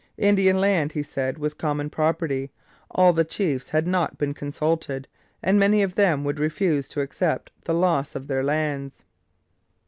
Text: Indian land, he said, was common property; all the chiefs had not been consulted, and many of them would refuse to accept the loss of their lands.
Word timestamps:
Indian 0.17 0.59
land, 0.59 0.93
he 0.93 1.03
said, 1.03 1.37
was 1.37 1.53
common 1.53 1.87
property; 1.91 2.49
all 2.89 3.13
the 3.13 3.23
chiefs 3.23 3.69
had 3.69 3.85
not 3.85 4.17
been 4.17 4.33
consulted, 4.33 5.07
and 5.43 5.59
many 5.59 5.83
of 5.83 5.93
them 5.93 6.23
would 6.23 6.39
refuse 6.39 6.89
to 6.89 7.01
accept 7.01 7.51
the 7.65 7.73
loss 7.75 8.15
of 8.15 8.25
their 8.25 8.41
lands. 8.43 9.03